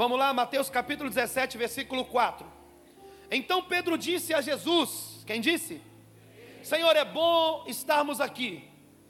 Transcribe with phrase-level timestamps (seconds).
[0.00, 2.46] Vamos lá, Mateus capítulo 17, versículo 4.
[3.30, 5.82] Então Pedro disse a Jesus: Quem disse?
[6.62, 8.66] Senhor, é bom estarmos aqui.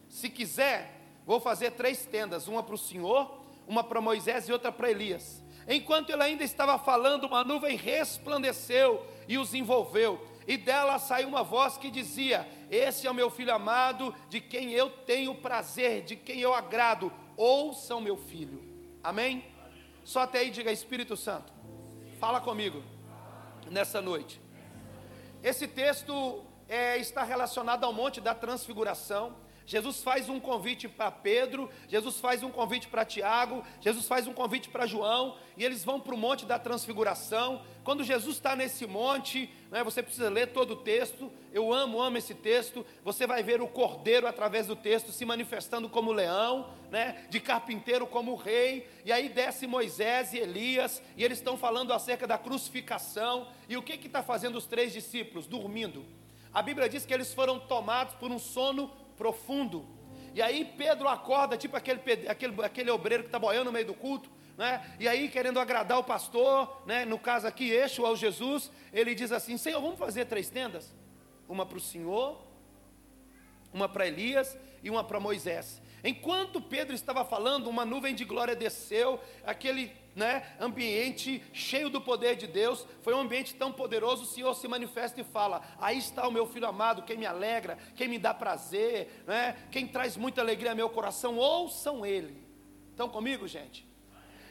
[0.09, 4.73] Se quiser, vou fazer três tendas: uma para o Senhor, uma para Moisés e outra
[4.73, 5.41] para Elias.
[5.69, 11.45] Enquanto ele ainda estava falando, uma nuvem resplandeceu e os envolveu, e dela saiu uma
[11.45, 16.17] voz que dizia: Esse é o meu filho amado, de quem eu tenho prazer, de
[16.17, 18.61] quem eu agrado, ouçam meu filho.
[19.05, 19.60] Amém?
[20.05, 21.53] Só até aí diga Espírito Santo,
[22.19, 22.83] fala comigo
[23.71, 24.41] nessa noite.
[25.43, 29.37] Esse texto é, está relacionado ao Monte da Transfiguração.
[29.71, 34.33] Jesus faz um convite para Pedro, Jesus faz um convite para Tiago, Jesus faz um
[34.33, 37.63] convite para João, e eles vão para o Monte da Transfiguração.
[37.85, 41.31] Quando Jesus está nesse monte, né, você precisa ler todo o texto.
[41.53, 42.85] Eu amo, amo esse texto.
[43.05, 48.09] Você vai ver o cordeiro através do texto se manifestando como leão, né, de carpinteiro
[48.09, 48.89] como rei.
[49.05, 53.47] E aí desce Moisés e Elias, e eles estão falando acerca da crucificação.
[53.69, 55.47] E o que está fazendo os três discípulos?
[55.47, 56.05] Dormindo.
[56.53, 58.91] A Bíblia diz que eles foram tomados por um sono
[59.21, 59.87] profundo.
[60.35, 63.93] E aí Pedro acorda, tipo aquele, aquele, aquele obreiro que está boiando no meio do
[63.93, 64.95] culto, né?
[64.99, 67.05] E aí, querendo agradar o pastor, né?
[67.05, 70.95] no caso aqui, Eixo ao Jesus, ele diz assim: Senhor, vamos fazer três tendas?
[71.47, 72.41] Uma para o Senhor,
[73.73, 75.83] uma para Elias e uma para Moisés.
[76.03, 82.37] Enquanto Pedro estava falando, uma nuvem de glória desceu, aquele né, ambiente cheio do poder
[82.37, 86.27] de Deus, foi um ambiente tão poderoso, o Senhor se manifesta e fala: Aí está
[86.27, 90.41] o meu filho amado, quem me alegra, quem me dá prazer, né, quem traz muita
[90.41, 92.43] alegria ao meu coração, ouçam Ele.
[92.91, 93.89] Estão comigo, gente?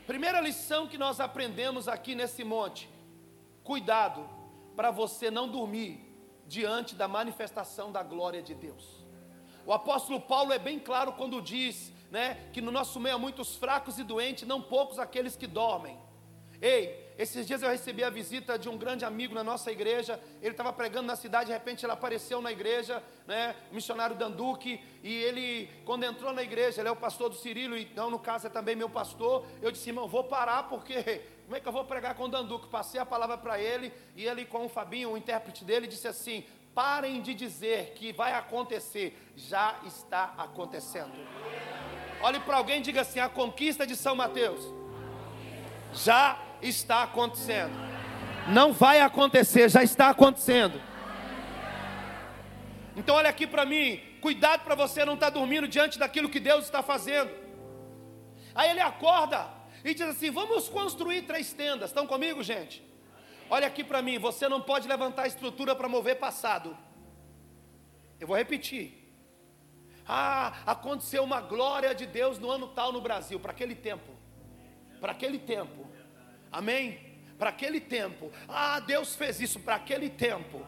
[0.08, 2.89] Primeira lição que nós aprendemos aqui nesse monte:
[3.64, 4.27] cuidado
[4.75, 6.09] para você não dormir
[6.47, 8.98] diante da manifestação da glória de Deus.
[9.70, 13.56] O apóstolo Paulo é bem claro quando diz né, que no nosso meio há muitos
[13.56, 15.95] fracos e doentes, não poucos aqueles que dormem.
[16.59, 20.20] Ei, esses dias eu recebi a visita de um grande amigo na nossa igreja.
[20.42, 23.56] Ele estava pregando na cidade, de repente ele apareceu na igreja, né?
[23.72, 24.82] O missionário Danduque.
[25.04, 28.48] E ele, quando entrou na igreja, ele é o pastor do Cirilo, então no caso
[28.48, 29.45] é também meu pastor.
[29.61, 32.67] Eu disse, irmão, vou parar porque como é que eu vou pregar com o Danduque?
[32.70, 36.43] Passei a palavra para ele e ele, com o Fabinho, o intérprete dele, disse assim:
[36.73, 41.11] parem de dizer que vai acontecer, já está acontecendo.
[42.21, 44.61] Olhe para alguém e diga assim: a conquista de São Mateus
[45.93, 47.73] já está acontecendo.
[48.47, 50.81] Não vai acontecer, já está acontecendo.
[52.95, 56.39] Então olha aqui para mim, cuidado para você não estar tá dormindo diante daquilo que
[56.39, 57.31] Deus está fazendo.
[58.53, 59.47] Aí ele acorda
[59.83, 61.89] e diz assim: vamos construir três tendas.
[61.89, 62.89] Estão comigo, gente?
[63.49, 66.77] Olha aqui para mim, você não pode levantar a estrutura para mover passado.
[68.20, 68.95] Eu vou repetir.
[70.08, 74.11] Ah, aconteceu uma glória de Deus no ano tal no Brasil, para aquele tempo.
[74.99, 75.87] Para aquele tempo.
[76.52, 77.20] Amém?
[77.37, 78.32] Para aquele tempo.
[78.48, 80.66] Ah, Deus fez isso para aquele tempo.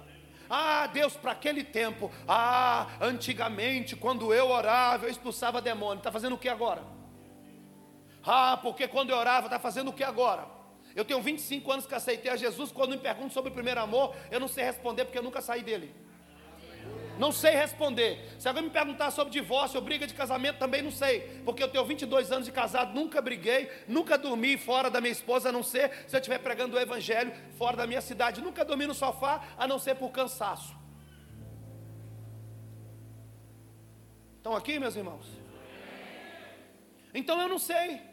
[0.49, 2.11] Ah, Deus, para aquele tempo.
[2.27, 5.99] Ah, antigamente, quando eu orava, eu expulsava demônio.
[5.99, 6.83] Está fazendo o que agora?
[8.25, 10.60] Ah, porque quando eu orava, está fazendo o que agora?
[10.95, 12.71] Eu tenho 25 anos que aceitei a Jesus.
[12.71, 15.61] Quando me perguntam sobre o primeiro amor, eu não sei responder porque eu nunca saí
[15.61, 15.93] dele.
[17.17, 18.35] Não sei responder.
[18.39, 21.41] Se alguém me perguntar sobre divórcio ou briga de casamento, também não sei.
[21.45, 25.49] Porque eu tenho 22 anos de casado, nunca briguei, nunca dormi fora da minha esposa,
[25.49, 28.41] a não ser se eu estiver pregando o evangelho fora da minha cidade.
[28.41, 30.75] Nunca dormi no sofá, a não ser por cansaço.
[34.37, 35.27] Estão aqui, meus irmãos?
[37.13, 38.10] Então eu não sei.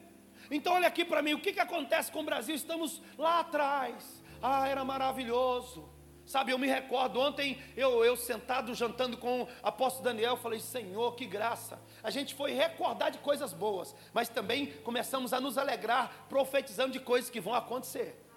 [0.51, 2.55] Então olha aqui para mim, o que, que acontece com o Brasil?
[2.55, 4.23] Estamos lá atrás.
[4.43, 5.89] Ah, era maravilhoso.
[6.25, 11.15] Sabe, eu me recordo, ontem eu, eu sentado jantando com o apóstolo Daniel, falei, Senhor,
[11.15, 11.81] que graça.
[12.03, 17.01] A gente foi recordar de coisas boas, mas também começamos a nos alegrar, profetizando de
[17.01, 18.28] coisas que vão acontecer.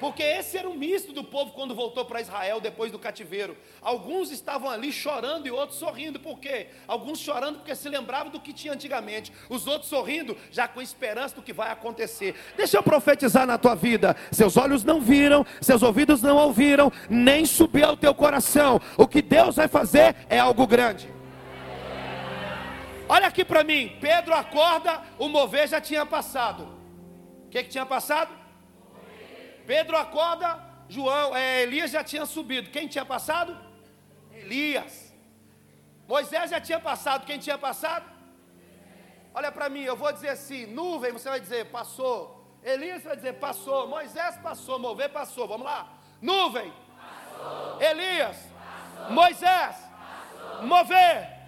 [0.00, 3.54] Porque esse era o misto do povo quando voltou para Israel depois do cativeiro.
[3.82, 6.18] Alguns estavam ali chorando e outros sorrindo.
[6.18, 6.68] Por quê?
[6.88, 9.30] Alguns chorando porque se lembravam do que tinha antigamente.
[9.50, 12.34] Os outros sorrindo já com esperança do que vai acontecer.
[12.56, 14.16] Deixa eu profetizar na tua vida.
[14.32, 18.80] Seus olhos não viram, seus ouvidos não ouviram, nem subiu ao teu coração.
[18.96, 21.12] O que Deus vai fazer é algo grande.
[23.06, 23.98] Olha aqui para mim.
[24.00, 26.66] Pedro acorda, o mover já tinha passado.
[27.44, 28.39] O que, que tinha passado?
[29.66, 30.58] Pedro acorda,
[30.88, 32.70] João, é, Elias já tinha subido.
[32.70, 33.56] Quem tinha passado?
[34.32, 35.14] Elias.
[36.08, 37.24] Moisés já tinha passado.
[37.24, 38.04] Quem tinha passado?
[39.32, 42.40] Olha para mim, eu vou dizer assim: nuvem, você vai dizer, passou.
[42.62, 43.86] Elias vai dizer, passou.
[43.86, 44.78] Moisés passou.
[44.78, 45.46] Mover passou.
[45.46, 45.88] Vamos lá.
[46.20, 46.72] Nuvem.
[46.96, 47.80] Passou.
[47.80, 48.36] Elias.
[48.36, 49.12] Passou.
[49.12, 49.76] Moisés.
[49.76, 50.66] Passou.
[50.66, 51.38] Mover.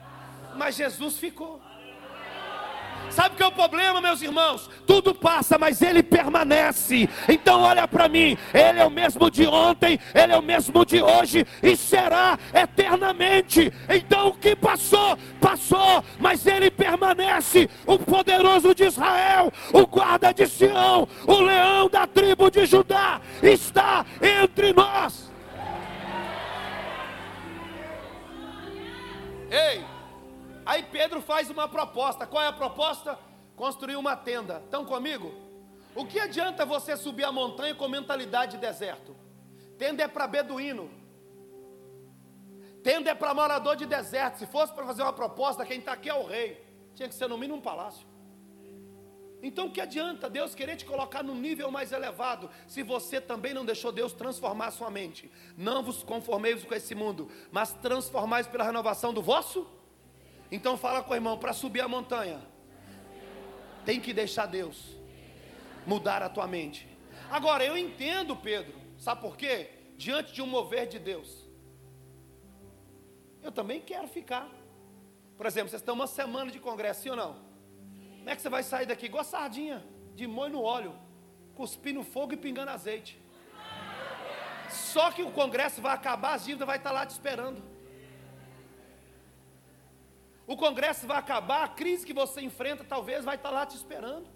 [0.54, 1.60] Mas Jesus ficou.
[3.10, 4.70] Sabe o que é o problema, meus irmãos?
[4.86, 7.08] Tudo passa, mas ele permanece.
[7.28, 11.02] Então olha para mim, ele é o mesmo de ontem, ele é o mesmo de
[11.02, 13.72] hoje e será eternamente.
[13.88, 17.68] Então o que passou, passou, mas ele permanece.
[17.86, 24.06] O poderoso de Israel, o guarda de Sião, o leão da tribo de Judá está
[24.22, 25.30] entre nós.
[29.50, 29.84] Ei,
[30.64, 32.26] Aí Pedro faz uma proposta.
[32.26, 33.18] Qual é a proposta?
[33.56, 34.62] Construir uma tenda.
[34.64, 35.32] Estão comigo?
[35.94, 39.14] O que adianta você subir a montanha com mentalidade de deserto?
[39.76, 40.90] Tenda é para beduíno.
[42.82, 44.38] Tenda é para morador de deserto.
[44.38, 46.64] Se fosse para fazer uma proposta, quem está aqui é o rei.
[46.94, 48.06] Tinha que ser no mínimo um palácio.
[49.42, 53.52] Então o que adianta Deus querer te colocar num nível mais elevado, se você também
[53.52, 55.30] não deixou Deus transformar a sua mente?
[55.56, 59.66] Não vos conformeis com esse mundo, mas transformais pela renovação do vosso
[60.52, 62.38] então fala com o irmão, para subir a montanha,
[63.86, 64.94] tem que deixar Deus
[65.86, 66.86] mudar a tua mente.
[67.30, 69.70] Agora, eu entendo, Pedro, sabe por quê?
[69.96, 71.48] Diante de um mover de Deus,
[73.42, 74.46] eu também quero ficar.
[75.38, 77.32] Por exemplo, vocês estão uma semana de congresso, sim ou não?
[78.18, 79.06] Como é que você vai sair daqui?
[79.06, 79.82] Igual sardinha,
[80.14, 80.94] de molho no óleo,
[81.54, 83.18] cuspindo fogo e pingando azeite.
[84.68, 87.71] Só que o congresso vai acabar, as dívidas vai estar lá te esperando.
[90.46, 94.26] O congresso vai acabar, a crise que você enfrenta talvez vai estar lá te esperando.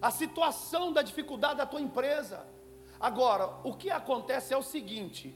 [0.00, 2.46] A situação da dificuldade da tua empresa.
[3.00, 5.34] Agora, o que acontece é o seguinte: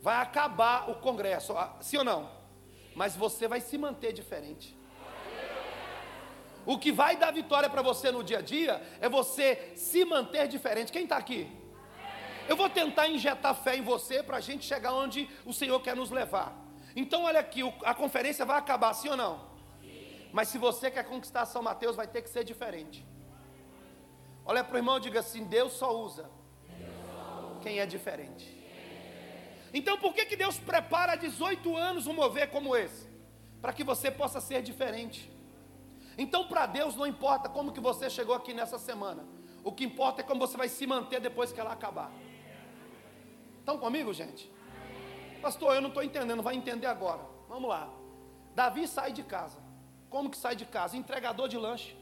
[0.00, 2.30] vai acabar o congresso, sim ou não?
[2.94, 4.76] Mas você vai se manter diferente.
[6.66, 10.48] O que vai dar vitória para você no dia a dia é você se manter
[10.48, 10.90] diferente.
[10.90, 11.46] Quem está aqui?
[12.48, 15.94] Eu vou tentar injetar fé em você para a gente chegar onde o Senhor quer
[15.94, 16.63] nos levar.
[16.96, 19.40] Então, olha aqui, a conferência vai acabar, sim ou não?
[19.80, 20.28] Sim.
[20.32, 23.04] Mas se você quer conquistar São Mateus, vai ter que ser diferente.
[24.44, 26.30] Olha para o irmão e diga assim: Deus só usa,
[27.62, 28.62] quem é diferente.
[29.72, 33.08] Então, por que, que Deus prepara 18 anos um mover como esse?
[33.60, 35.28] Para que você possa ser diferente.
[36.16, 39.26] Então, para Deus não importa como que você chegou aqui nessa semana.
[39.64, 42.12] O que importa é como você vai se manter depois que ela acabar.
[43.58, 44.52] Estão comigo, gente?
[45.44, 47.20] Pastor, eu não estou entendendo, vai entender agora.
[47.50, 47.92] Vamos lá.
[48.54, 49.58] Davi sai de casa.
[50.08, 50.96] Como que sai de casa?
[50.96, 51.94] Entregador de lanche.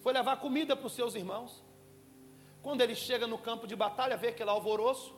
[0.00, 1.64] Foi levar comida para os seus irmãos.
[2.60, 5.14] Quando ele chega no campo de batalha, vê aquele alvoroço.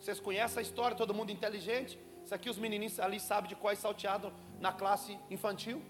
[0.00, 1.98] Vocês conhecem a história, todo mundo inteligente.
[2.24, 5.82] Isso aqui os menininhos ali sabem de qual é salteado na classe infantil.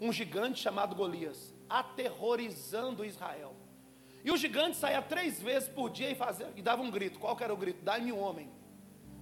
[0.00, 3.54] Um gigante chamado Golias, aterrorizando Israel.
[4.24, 7.18] E o gigante saía três vezes por dia e, fazia, e dava um grito.
[7.18, 7.84] Qual que era o grito?
[7.84, 8.59] Dai-me um homem.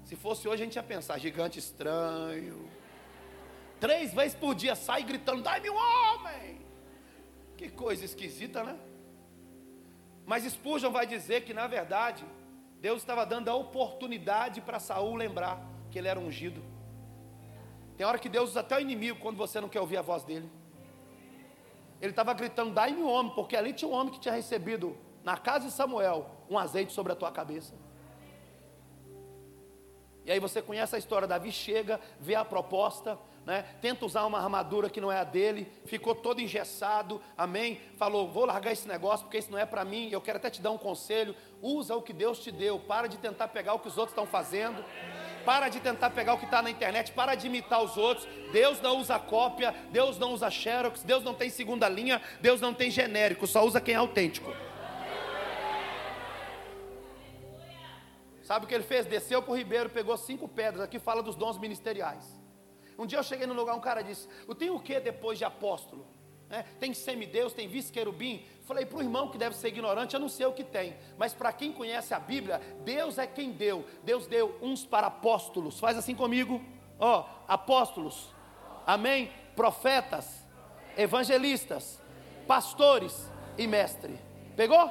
[0.08, 2.66] Se fosse hoje, a gente ia pensar: gigante estranho.
[3.78, 6.62] Três vezes por dia sai gritando: dai-me um homem.
[7.58, 8.78] Que coisa esquisita, né?
[10.24, 12.24] Mas Spurgeon vai dizer que, na verdade,
[12.80, 16.62] Deus estava dando a oportunidade para Saul lembrar que ele era ungido.
[17.94, 20.24] Tem hora que Deus usa até o inimigo quando você não quer ouvir a voz
[20.24, 20.50] dele.
[22.00, 25.36] Ele estava gritando: dai-me um homem, porque ali tinha um homem que tinha recebido na
[25.36, 27.74] casa de Samuel um azeite sobre a tua cabeça.
[30.28, 33.64] E aí você conhece a história, Davi chega, vê a proposta, né?
[33.80, 37.80] tenta usar uma armadura que não é a dele, ficou todo engessado, amém?
[37.96, 40.60] Falou, vou largar esse negócio porque isso não é para mim, eu quero até te
[40.60, 43.88] dar um conselho, usa o que Deus te deu, para de tentar pegar o que
[43.88, 44.84] os outros estão fazendo,
[45.46, 48.82] para de tentar pegar o que está na internet, para de imitar os outros, Deus
[48.82, 52.90] não usa cópia, Deus não usa xerox, Deus não tem segunda linha, Deus não tem
[52.90, 54.52] genérico, só usa quem é autêntico.
[58.48, 59.04] Sabe o que ele fez?
[59.04, 60.82] Desceu para o ribeiro, pegou cinco pedras.
[60.82, 62.24] Aqui fala dos dons ministeriais.
[62.98, 65.44] Um dia eu cheguei no lugar, um cara disse: Eu tenho o que depois de
[65.44, 66.06] apóstolo?
[66.48, 68.42] É, tem semideus, tem vice-querubim.
[68.64, 70.96] Falei para o irmão que deve ser ignorante, eu não sei o que tem.
[71.18, 73.84] Mas para quem conhece a Bíblia, Deus é quem deu.
[74.02, 75.78] Deus deu uns para apóstolos.
[75.78, 76.58] Faz assim comigo.
[76.98, 78.34] Ó, apóstolos.
[78.86, 79.30] Amém?
[79.54, 80.42] Profetas,
[80.96, 82.00] evangelistas,
[82.46, 84.18] pastores e mestre.
[84.56, 84.90] Pegou?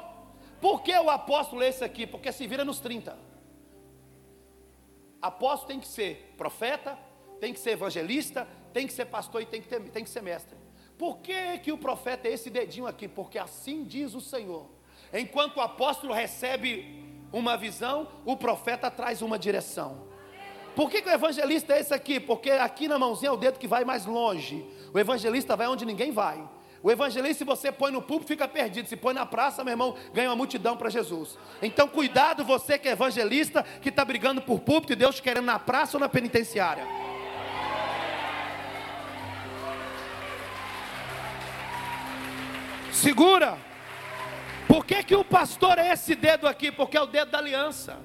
[0.61, 2.05] Por que o apóstolo é esse aqui?
[2.05, 3.25] Porque se vira nos 30.
[5.21, 6.97] Apóstolo tem que ser profeta,
[7.39, 10.21] tem que ser evangelista, tem que ser pastor e tem que, ter, tem que ser
[10.21, 10.57] mestre.
[10.97, 13.07] Por que, que o profeta é esse dedinho aqui?
[13.07, 14.67] Porque assim diz o Senhor.
[15.13, 20.07] Enquanto o apóstolo recebe uma visão, o profeta traz uma direção.
[20.75, 22.19] Por que, que o evangelista é esse aqui?
[22.19, 24.65] Porque aqui na mãozinha é o dedo que vai mais longe.
[24.93, 26.47] O evangelista vai onde ninguém vai.
[26.83, 28.87] O evangelista, se você põe no púlpito, fica perdido.
[28.87, 31.37] Se põe na praça, meu irmão, ganha uma multidão para Jesus.
[31.61, 35.45] Então, cuidado, você que é evangelista, que está brigando por púlpito e Deus te querendo
[35.45, 36.85] na praça ou na penitenciária.
[42.91, 43.57] Segura.
[44.67, 46.71] Por que, que o pastor é esse dedo aqui?
[46.71, 47.99] Porque é o dedo da aliança.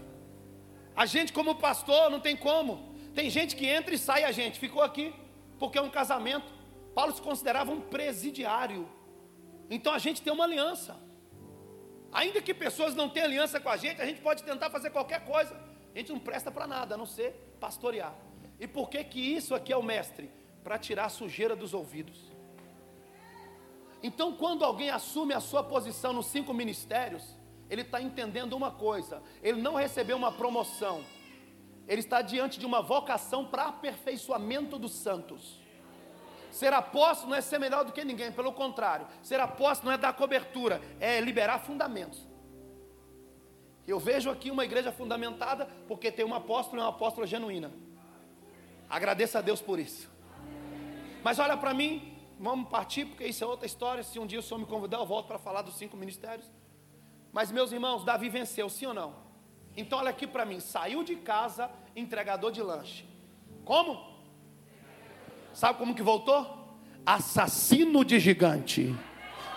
[0.95, 2.95] A gente, como pastor, não tem como.
[3.15, 5.13] Tem gente que entra e sai, a gente ficou aqui,
[5.59, 6.62] porque é um casamento.
[6.95, 8.89] Paulo se considerava um presidiário.
[9.71, 10.97] Então a gente tem uma aliança.
[12.13, 15.25] Ainda que pessoas não tenham aliança com a gente, a gente pode tentar fazer qualquer
[15.25, 15.59] coisa.
[15.95, 18.15] A gente não presta para nada, a não ser pastorear.
[18.61, 20.31] E por que que isso aqui é o mestre?
[20.63, 22.31] Para tirar a sujeira dos ouvidos.
[24.03, 27.25] Então, quando alguém assume a sua posição nos cinco ministérios,
[27.71, 31.05] ele está entendendo uma coisa: ele não recebeu uma promoção,
[31.89, 35.62] ele está diante de uma vocação para aperfeiçoamento dos santos.
[36.53, 39.99] Ser apóstolo não é ser melhor do que ninguém, pelo contrário, ser apóstolo não é
[39.99, 42.29] dar cobertura, é liberar fundamentos.
[43.89, 47.73] Eu vejo aqui uma igreja fundamentada porque tem um apóstolo e uma apóstola genuína.
[48.89, 50.11] Agradeça a Deus por isso.
[51.25, 54.03] Mas olha para mim, vamos partir, porque isso é outra história.
[54.03, 56.47] Se um dia o Senhor me convidar, eu volto para falar dos cinco ministérios.
[57.33, 59.15] Mas, meus irmãos, Davi venceu, sim ou não?
[59.75, 63.09] Então, olha aqui para mim: saiu de casa, entregador de lanche.
[63.65, 64.12] Como?
[65.53, 66.59] Sabe como que voltou?
[67.05, 68.95] Assassino de gigante.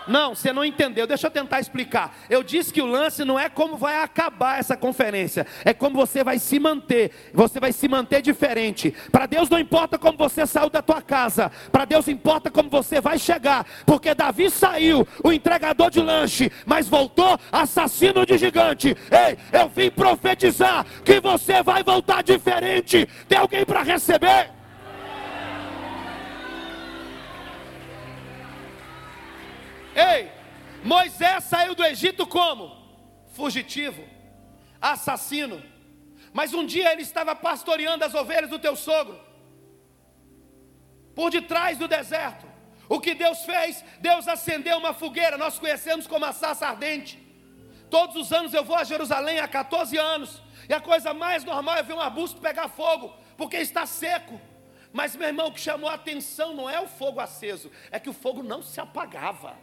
[0.06, 1.06] Não, você não entendeu.
[1.06, 2.16] Deixa eu tentar explicar.
[2.30, 6.22] Eu disse que o lance não é como vai acabar essa conferência, é como você
[6.22, 7.10] vai se manter.
[7.32, 8.94] Você vai se manter diferente.
[9.10, 11.50] Para Deus não importa como você saiu da tua casa.
[11.72, 13.66] Para Deus importa como você vai chegar.
[13.84, 18.96] Porque Davi saiu, o entregador de lanche, mas voltou assassino de gigante.
[19.10, 23.08] Ei, eu vim profetizar que você vai voltar diferente.
[23.28, 24.55] Tem alguém para receber?
[29.96, 30.30] Ei,
[30.84, 32.76] Moisés saiu do Egito como?
[33.32, 34.04] Fugitivo,
[34.80, 35.62] assassino.
[36.34, 39.18] Mas um dia ele estava pastoreando as ovelhas do teu sogro,
[41.14, 42.46] por detrás do deserto.
[42.90, 43.82] O que Deus fez?
[44.00, 47.18] Deus acendeu uma fogueira, nós conhecemos como a sarça ardente.
[47.88, 51.76] Todos os anos eu vou a Jerusalém há 14 anos, e a coisa mais normal
[51.76, 54.38] é ver um arbusto pegar fogo, porque está seco.
[54.92, 58.10] Mas meu irmão, o que chamou a atenção não é o fogo aceso, é que
[58.10, 59.56] o fogo não se apagava.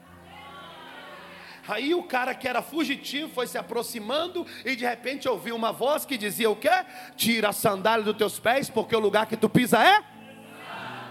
[1.67, 6.05] Aí o cara que era fugitivo foi se aproximando e de repente ouviu uma voz
[6.05, 6.69] que dizia o quê?
[7.15, 10.03] Tira a sandália dos teus pés, porque o lugar que tu pisa é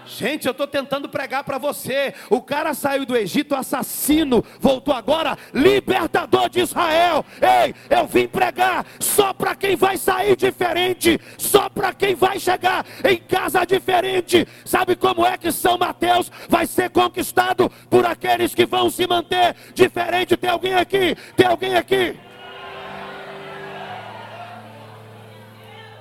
[0.05, 2.13] Gente, eu estou tentando pregar para você.
[2.29, 7.25] O cara saiu do Egito assassino, voltou agora libertador de Israel.
[7.41, 12.85] Ei, eu vim pregar só para quem vai sair diferente, só para quem vai chegar
[13.03, 14.47] em casa diferente.
[14.65, 19.55] Sabe como é que São Mateus vai ser conquistado por aqueles que vão se manter
[19.73, 20.37] diferente?
[20.37, 21.15] Tem alguém aqui?
[21.35, 22.17] Tem alguém aqui?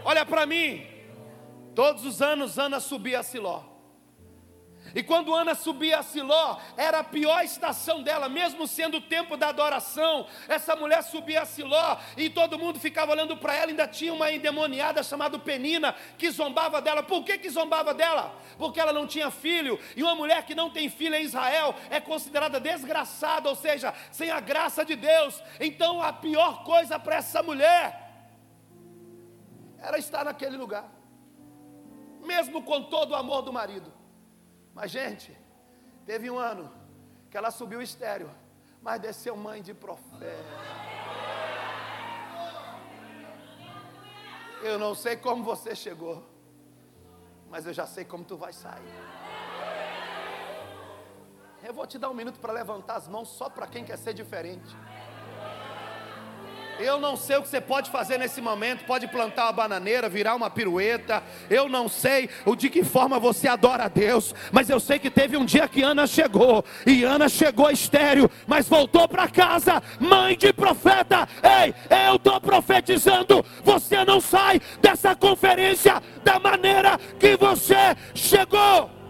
[0.04, 0.84] Olha para mim.
[1.74, 3.71] Todos os anos Ana subia a Siló.
[4.94, 9.36] E quando Ana subia a Siló, era a pior estação dela, mesmo sendo o tempo
[9.36, 10.26] da adoração.
[10.48, 13.70] Essa mulher subia a Siló e todo mundo ficava olhando para ela.
[13.70, 17.02] Ainda tinha uma endemoniada chamada Penina que zombava dela.
[17.02, 18.34] Por que, que zombava dela?
[18.58, 19.78] Porque ela não tinha filho.
[19.96, 24.30] E uma mulher que não tem filho em Israel é considerada desgraçada, ou seja, sem
[24.30, 25.42] a graça de Deus.
[25.60, 28.02] Então a pior coisa para essa mulher
[29.78, 30.88] era estar naquele lugar,
[32.24, 34.01] mesmo com todo o amor do marido.
[34.74, 35.36] Mas, gente,
[36.06, 36.72] teve um ano
[37.30, 38.30] que ela subiu o estéreo,
[38.80, 40.26] mas desceu mãe de profeta.
[44.62, 46.24] Eu não sei como você chegou,
[47.50, 48.94] mas eu já sei como tu vai sair.
[51.62, 54.14] Eu vou te dar um minuto para levantar as mãos só para quem quer ser
[54.14, 54.76] diferente.
[56.82, 58.84] Eu não sei o que você pode fazer nesse momento.
[58.84, 61.22] Pode plantar uma bananeira, virar uma pirueta.
[61.48, 64.34] Eu não sei o de que forma você adora a Deus.
[64.50, 66.64] Mas eu sei que teve um dia que Ana chegou.
[66.86, 71.28] E Ana chegou estéreo, mas voltou para casa, mãe de profeta.
[71.42, 71.74] Ei,
[72.08, 73.44] eu estou profetizando.
[73.62, 79.01] Você não sai dessa conferência da maneira que você chegou.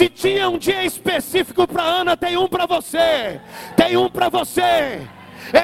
[0.00, 3.38] Se tinha um dia específico para Ana, tem um para você.
[3.76, 5.06] Tem um para você.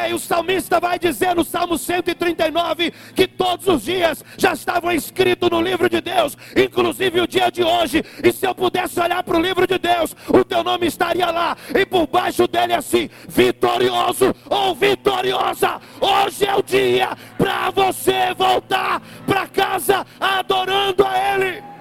[0.06, 5.48] E o salmista vai dizer no Salmo 139 que todos os dias já estavam escritos
[5.48, 8.04] no livro de Deus, inclusive o dia de hoje.
[8.22, 11.56] E se eu pudesse olhar para o livro de Deus, o teu nome estaria lá,
[11.74, 15.80] e por baixo dele assim: vitorioso ou vitoriosa.
[15.98, 21.75] Hoje é o dia para você voltar para casa adorando a Ele.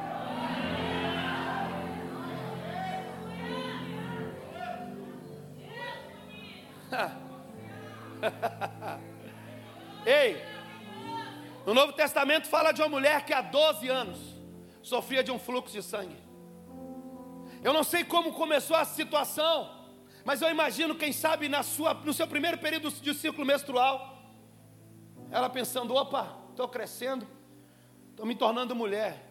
[10.05, 10.41] Ei,
[11.65, 14.19] no Novo Testamento fala de uma mulher que há 12 anos
[14.81, 16.23] sofria de um fluxo de sangue.
[17.63, 19.87] Eu não sei como começou a situação,
[20.23, 24.15] mas eu imagino, quem sabe, na sua, no seu primeiro período de ciclo menstrual,
[25.31, 27.27] ela pensando: opa, estou crescendo,
[28.11, 29.23] estou me tornando mulher.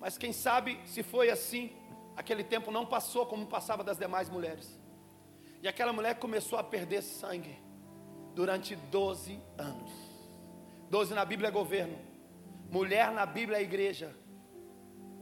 [0.00, 1.72] Mas quem sabe, se foi assim,
[2.16, 4.83] aquele tempo não passou como passava das demais mulheres.
[5.64, 7.58] E aquela mulher começou a perder sangue
[8.34, 9.90] durante 12 anos.
[10.90, 11.98] 12 na Bíblia é governo,
[12.70, 14.14] mulher na Bíblia é igreja.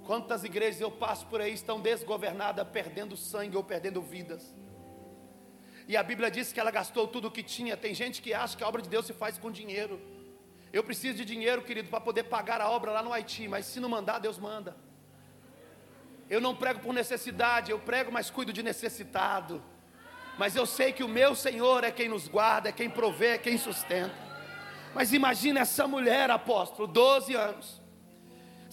[0.04, 4.52] Quantas igrejas eu passo por aí estão desgovernadas, perdendo sangue ou perdendo vidas.
[5.86, 7.76] E a Bíblia diz que ela gastou tudo o que tinha.
[7.76, 10.00] Tem gente que acha que a obra de Deus se faz com dinheiro.
[10.72, 13.78] Eu preciso de dinheiro, querido, para poder pagar a obra lá no Haiti, mas se
[13.78, 14.76] não mandar, Deus manda.
[16.28, 19.62] Eu não prego por necessidade, eu prego, mas cuido de necessitado.
[20.38, 23.38] Mas eu sei que o meu Senhor é quem nos guarda, é quem provê, é
[23.38, 24.14] quem sustenta.
[24.94, 27.82] Mas imagina essa mulher, apóstolo, 12 anos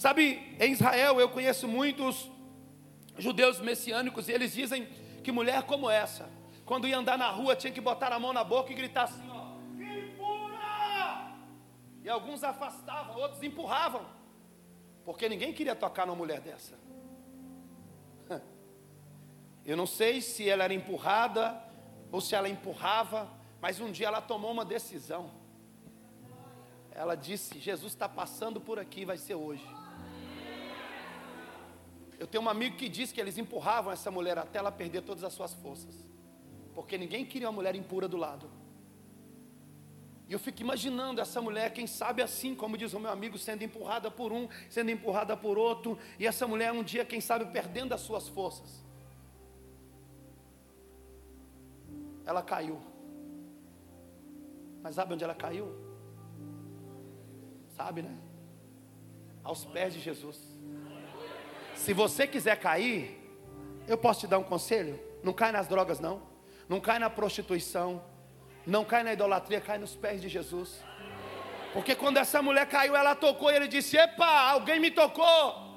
[0.00, 2.30] Sabe, em Israel eu conheço muitos
[3.18, 4.88] judeus messiânicos e eles dizem
[5.22, 6.26] que mulher como essa,
[6.64, 9.28] quando ia andar na rua, tinha que botar a mão na boca e gritar assim:
[9.28, 11.34] ó, impura!
[12.02, 14.06] E alguns afastavam, outros empurravam,
[15.04, 16.78] porque ninguém queria tocar numa mulher dessa.
[19.64, 21.62] Eu não sei se ela era empurrada
[22.10, 23.28] ou se ela empurrava,
[23.60, 25.30] mas um dia ela tomou uma decisão.
[26.90, 29.66] Ela disse: Jesus está passando por aqui, vai ser hoje.
[32.18, 35.24] Eu tenho um amigo que disse que eles empurravam essa mulher até ela perder todas
[35.24, 35.94] as suas forças.
[36.74, 38.50] Porque ninguém queria uma mulher impura do lado.
[40.28, 43.64] E eu fico imaginando essa mulher, quem sabe assim, como diz o meu amigo, sendo
[43.64, 47.94] empurrada por um, sendo empurrada por outro, e essa mulher um dia, quem sabe, perdendo
[47.94, 48.84] as suas forças.
[52.30, 52.80] Ela caiu.
[54.80, 55.66] Mas sabe onde ela caiu?
[57.76, 58.16] Sabe, né?
[59.42, 60.38] Aos pés de Jesus.
[61.74, 63.18] Se você quiser cair,
[63.88, 64.96] eu posso te dar um conselho?
[65.24, 66.22] Não cai nas drogas, não.
[66.68, 68.00] Não cai na prostituição.
[68.64, 70.84] Não cai na idolatria, cai nos pés de Jesus.
[71.72, 75.69] Porque quando essa mulher caiu, ela tocou e ele disse: Epa, alguém me tocou.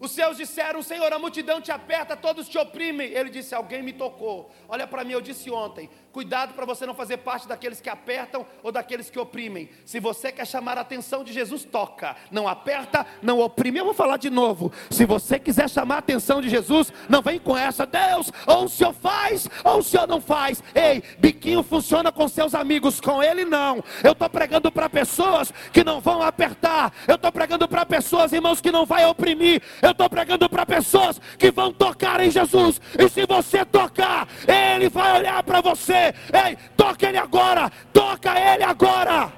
[0.00, 3.12] Os seus disseram: Senhor, a multidão te aperta, todos te oprimem.
[3.12, 4.50] Ele disse: Alguém me tocou.
[4.68, 8.46] Olha para mim, eu disse ontem: Cuidado para você não fazer parte daqueles que apertam
[8.62, 9.68] ou daqueles que oprimem.
[9.84, 12.14] Se você quer chamar a atenção de Jesus, toca.
[12.30, 13.80] Não aperta, não oprime.
[13.80, 14.72] Eu vou falar de novo.
[14.90, 17.84] Se você quiser chamar a atenção de Jesus, não vem com essa.
[17.84, 20.62] Deus, ou o senhor faz, ou o senhor não faz.
[20.72, 23.82] Ei, biquinho funciona com seus amigos, com ele não.
[24.04, 26.92] Eu estou pregando para pessoas que não vão apertar.
[27.08, 29.60] Eu estou pregando para pessoas, irmãos, que não vai oprimir.
[29.82, 32.80] Eu estou pregando para pessoas que vão tocar em Jesus.
[32.96, 38.64] E se você tocar, Ele vai olhar para você Ei, toca ele agora, toca ele
[38.64, 39.32] agora.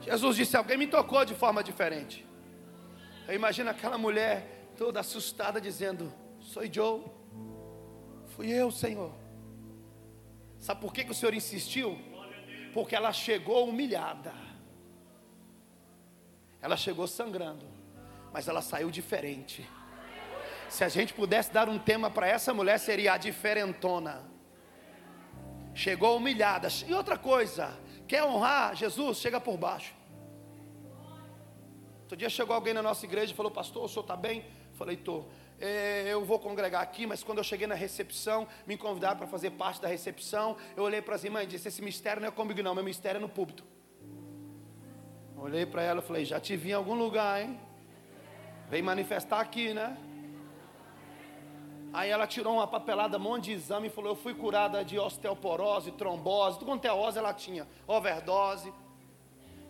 [0.00, 2.26] Jesus disse: Alguém me tocou de forma diferente.
[3.28, 7.04] Eu imagino aquela mulher toda assustada dizendo: Sou Joe,
[8.34, 9.14] fui eu, Senhor.
[10.58, 11.98] Sabe por que, que o Senhor insistiu?
[12.74, 14.34] Porque ela chegou humilhada,
[16.60, 17.66] ela chegou sangrando,
[18.32, 19.68] mas ela saiu diferente.
[20.70, 24.22] Se a gente pudesse dar um tema para essa mulher, seria a diferentona.
[25.74, 26.68] Chegou humilhada.
[26.86, 29.18] E outra coisa, quer honrar Jesus?
[29.18, 29.92] Chega por baixo.
[32.02, 34.44] Outro dia chegou alguém na nossa igreja e falou: Pastor, o senhor está bem?
[34.74, 35.28] Falei: Estou.
[35.58, 39.50] É, eu vou congregar aqui, mas quando eu cheguei na recepção, me convidaram para fazer
[39.50, 40.56] parte da recepção.
[40.76, 42.76] Eu olhei para as irmãs e disse: Esse mistério não é comigo, não.
[42.76, 43.64] Meu mistério é no púlpito.
[45.36, 47.60] Olhei para ela e falei: Já te vi em algum lugar, hein?
[48.68, 49.96] Vem manifestar aqui, né?
[51.92, 54.98] Aí ela tirou uma papelada, um monte de exame e falou: Eu fui curada de
[54.98, 58.72] osteoporose, trombose, tudo quanto é ose ela tinha, overdose.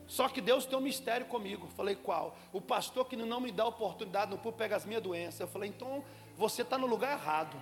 [0.07, 1.69] Só que Deus tem um mistério comigo.
[1.69, 2.37] Falei: Qual?
[2.53, 5.41] O pastor que não me dá oportunidade no público pega as minhas doenças.
[5.41, 6.05] Eu falei: Então
[6.37, 7.57] você está no lugar errado.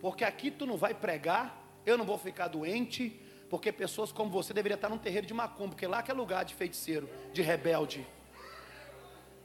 [0.00, 4.52] Porque aqui tu não vai pregar, eu não vou ficar doente, porque pessoas como você
[4.52, 8.06] deveriam estar num terreiro de macumba, porque lá que é lugar de feiticeiro, de rebelde.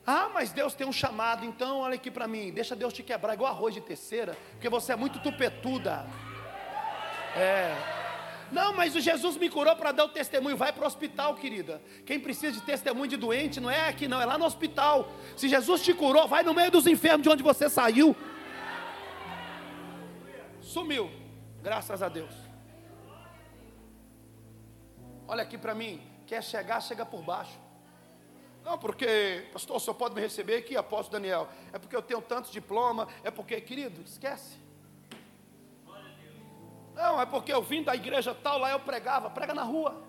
[0.06, 3.36] Ah, mas Deus tem um chamado, então olha aqui para mim, deixa Deus te quebrar
[3.36, 6.08] igual arroz de terceira, porque você é muito tupetuda.
[7.36, 7.76] É.
[8.52, 10.58] Não, mas o Jesus me curou para dar o testemunho.
[10.58, 11.82] Vai para o hospital, querida.
[12.06, 15.10] Quem precisa de testemunho de doente não é aqui, não, é lá no hospital.
[15.38, 18.16] Se Jesus te curou, vai no meio dos enfermos de onde você saiu.
[20.60, 21.10] Sumiu,
[21.62, 22.34] graças a Deus.
[25.28, 26.02] Olha aqui para mim.
[26.28, 27.58] Quer chegar, chega por baixo.
[28.64, 31.48] Não, porque, pastor, só pode me receber aqui, apóstolo Daniel.
[31.74, 34.60] É porque eu tenho tantos diplomas, é porque, querido, esquece.
[36.94, 40.02] Não, é porque eu vim da igreja tal, lá eu pregava, prega na rua.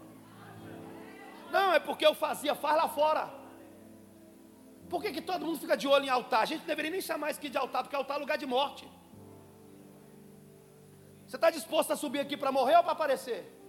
[1.50, 3.30] Não, é porque eu fazia, faz lá fora.
[4.88, 6.42] Por que, que todo mundo fica de olho em altar?
[6.42, 8.86] A gente deveria nem chamar isso aqui de altar, porque altar é lugar de morte.
[11.26, 13.61] Você está disposto a subir aqui para morrer ou para aparecer?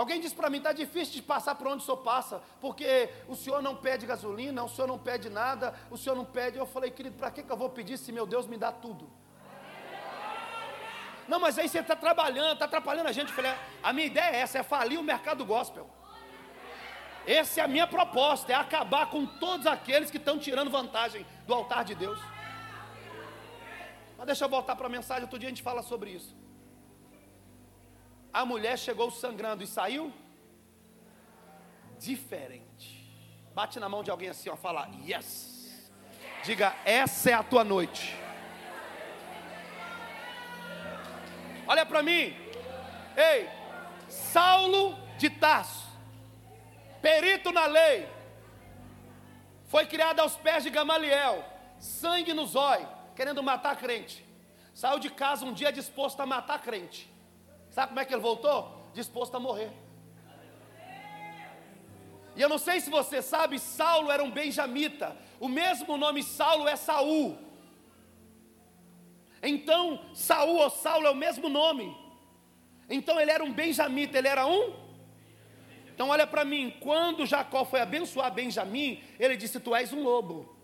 [0.00, 3.36] Alguém disse para mim, está difícil de passar por onde o senhor passa, porque o
[3.36, 6.56] senhor não pede gasolina, o senhor não pede nada, o senhor não pede.
[6.56, 9.10] Eu falei, querido, para que, que eu vou pedir se meu Deus me dá tudo?
[11.28, 13.28] Não, mas aí você está trabalhando, está atrapalhando a gente.
[13.28, 15.86] Eu falei, a minha ideia é essa, é falir o mercado gospel.
[17.26, 21.52] Essa é a minha proposta, é acabar com todos aqueles que estão tirando vantagem do
[21.52, 22.18] altar de Deus.
[24.16, 26.39] Mas deixa eu voltar para a mensagem, outro dia a gente fala sobre isso.
[28.32, 30.12] A mulher chegou sangrando e saiu
[31.98, 33.00] diferente.
[33.54, 35.90] Bate na mão de alguém assim, ó, fala yes.
[36.44, 38.16] Diga, essa é a tua noite.
[41.66, 42.34] Olha para mim.
[43.16, 43.48] Ei,
[44.08, 45.86] Saulo de Tarso,
[47.02, 48.08] perito na lei,
[49.66, 51.44] foi criado aos pés de Gamaliel,
[51.78, 54.24] sangue no zóio, querendo matar crente.
[54.72, 57.09] Saiu de casa um dia disposto a matar crente.
[57.70, 58.90] Sabe como é que ele voltou?
[58.92, 59.70] Disposto a morrer.
[62.36, 65.16] E eu não sei se você sabe, Saulo era um benjamita.
[65.38, 67.38] O mesmo nome Saulo é Saul.
[69.42, 71.96] Então, Saul ou Saulo é o mesmo nome.
[72.88, 74.90] Então ele era um benjamita, ele era um
[76.00, 80.56] então olha para mim, quando Jacó foi abençoar Benjamim, ele disse: Tu és um lobo.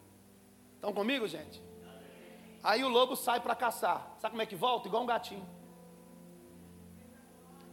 [0.77, 1.62] Estão comigo, gente?
[2.64, 4.16] Aí o lobo sai para caçar.
[4.19, 4.88] Sabe como é que volta?
[4.88, 5.47] Igual um gatinho.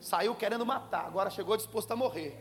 [0.04, 2.38] Saiu querendo matar, agora chegou disposto a morrer.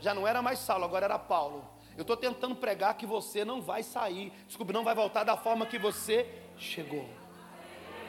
[0.00, 1.68] Já não era mais Saulo, agora era Paulo.
[1.96, 5.66] Eu estou tentando pregar que você não vai sair, desculpe, não vai voltar da forma
[5.66, 7.04] que você chegou.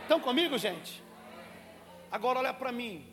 [0.04, 1.04] Estão comigo, gente?
[2.12, 3.12] Agora olha para mim.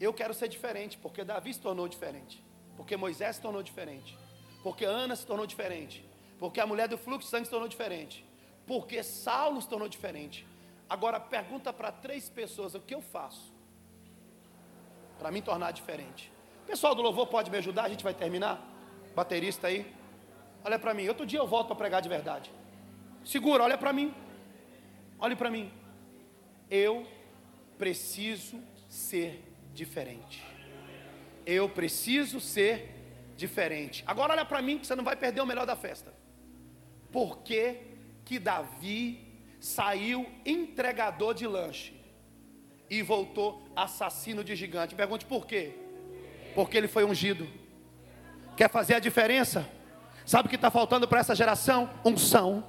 [0.00, 2.42] Eu quero ser diferente, porque Davi se tornou diferente.
[2.74, 4.16] Porque Moisés se tornou diferente.
[4.62, 6.02] Porque Ana se tornou diferente.
[6.38, 8.24] Porque a mulher do fluxo de sangue se tornou diferente.
[8.66, 10.46] Porque Saulo se tornou diferente.
[10.88, 13.59] Agora pergunta para três pessoas o que eu faço
[15.20, 16.32] para me tornar diferente.
[16.66, 17.84] pessoal do louvor pode me ajudar?
[17.84, 18.58] A gente vai terminar?
[19.14, 19.86] Baterista aí.
[20.64, 21.06] Olha para mim.
[21.08, 22.50] Outro dia eu volto para pregar de verdade.
[23.22, 24.14] Segura, olha para mim.
[25.18, 25.70] Olhe para mim.
[26.70, 27.06] Eu
[27.76, 30.42] preciso ser diferente.
[31.44, 32.74] Eu preciso ser
[33.36, 34.02] diferente.
[34.06, 36.14] Agora olha para mim que você não vai perder o melhor da festa.
[37.12, 37.76] Por que,
[38.24, 39.28] que Davi
[39.58, 41.99] saiu entregador de lanche
[42.90, 44.94] e voltou assassino de gigante?
[44.94, 45.72] Pergunte por quê?
[46.54, 47.48] Porque ele foi ungido.
[48.56, 49.66] Quer fazer a diferença?
[50.26, 51.88] Sabe o que está faltando para essa geração?
[52.04, 52.64] Unção.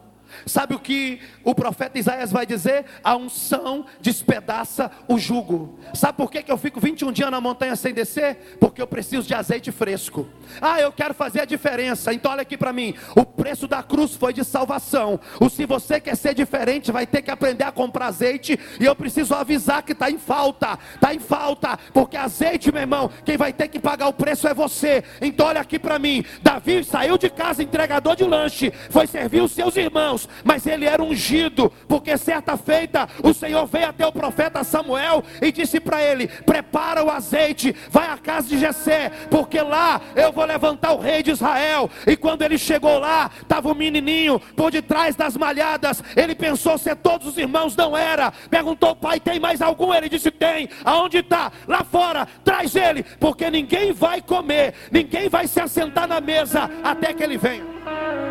[0.45, 2.85] Sabe o que o profeta Isaías vai dizer?
[3.03, 5.79] A unção despedaça o jugo.
[5.93, 8.57] Sabe por que, que eu fico 21 dias na montanha sem descer?
[8.59, 10.27] Porque eu preciso de azeite fresco.
[10.61, 12.13] Ah, eu quero fazer a diferença.
[12.13, 12.93] Então olha aqui para mim.
[13.15, 15.19] O preço da cruz foi de salvação.
[15.39, 18.59] O se você quer ser diferente, vai ter que aprender a comprar azeite.
[18.79, 20.77] E eu preciso avisar que está em falta.
[20.95, 21.77] Está em falta.
[21.93, 25.03] Porque azeite, meu irmão, quem vai ter que pagar o preço é você.
[25.21, 26.23] Então olha aqui para mim.
[26.41, 28.71] Davi saiu de casa entregador de lanche.
[28.89, 33.89] Foi servir os seus irmãos mas ele era ungido, porque certa feita o Senhor veio
[33.89, 38.57] até o profeta Samuel e disse para ele: Prepara o azeite, vai à casa de
[38.57, 41.89] Jessé, porque lá eu vou levantar o rei de Israel.
[42.05, 46.03] E quando ele chegou lá, estava o um menininho por detrás das malhadas.
[46.15, 48.31] Ele pensou se todos os irmãos não era.
[48.49, 49.93] Perguntou: Pai, tem mais algum?
[49.93, 50.69] Ele disse: Tem.
[50.83, 51.51] Aonde está?
[51.67, 52.27] Lá fora.
[52.43, 57.37] Traz ele, porque ninguém vai comer, ninguém vai se assentar na mesa até que ele
[57.37, 58.30] venha.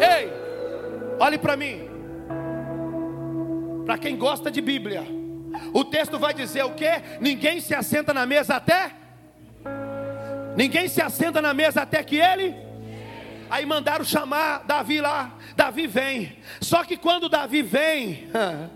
[0.00, 0.32] Ei,
[1.18, 1.88] olhe para mim.
[3.84, 5.04] Para quem gosta de Bíblia,
[5.72, 6.90] o texto vai dizer o que?
[7.20, 8.92] Ninguém se assenta na mesa até.
[10.56, 12.54] Ninguém se assenta na mesa até que ele.
[13.50, 15.36] Aí mandaram chamar Davi lá.
[15.56, 16.36] Davi vem.
[16.60, 18.28] Só que quando Davi vem,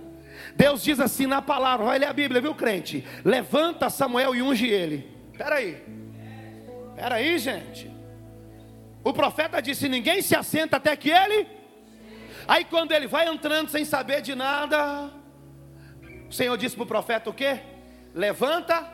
[0.56, 3.04] Deus diz assim na palavra, vai ler a Bíblia, viu crente?
[3.24, 5.08] Levanta Samuel e unge ele.
[5.32, 5.82] Espera aí.
[6.90, 7.93] Espera aí, gente.
[9.04, 11.46] O profeta disse: Ninguém se assenta até que ele.
[12.48, 15.10] Aí quando ele vai entrando sem saber de nada,
[16.28, 17.60] o Senhor disse para o profeta o quê?
[18.14, 18.92] Levanta.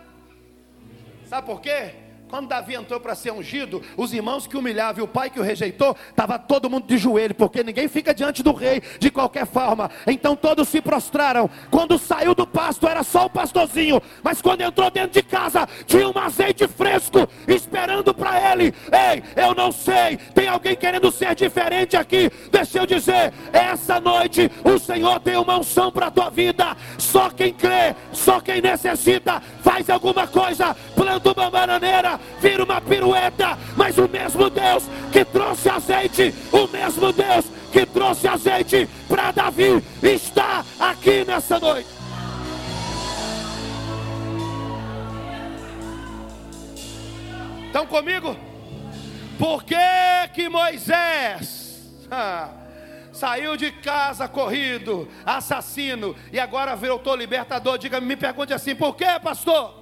[1.25, 1.95] Sabe por quê?
[2.31, 5.43] Quando Davi entrou para ser ungido, os irmãos que humilhavam e o pai que o
[5.43, 9.91] rejeitou, estava todo mundo de joelho, porque ninguém fica diante do rei de qualquer forma.
[10.07, 11.51] Então todos se prostraram.
[11.73, 16.09] Quando saiu do pasto, era só o pastorzinho, mas quando entrou dentro de casa, tinha
[16.09, 18.73] um azeite fresco esperando para ele.
[18.93, 22.31] Ei, eu não sei, tem alguém querendo ser diferente aqui?
[22.53, 26.77] Deixa eu dizer, essa noite o Senhor tem uma unção para a tua vida.
[26.97, 33.59] Só quem crê, só quem necessita, faz alguma coisa, planta uma bananeira vira uma pirueta,
[33.77, 39.83] mas o mesmo Deus que trouxe azeite, o mesmo Deus que trouxe azeite para Davi,
[40.03, 41.89] está aqui nessa noite.
[47.67, 48.37] Estão comigo?
[49.39, 49.77] Por que
[50.35, 52.51] que Moisés ah,
[53.13, 57.79] saiu de casa corrido, assassino, e agora voltou libertador?
[57.79, 59.80] Diga, me pergunte assim, por que pastor?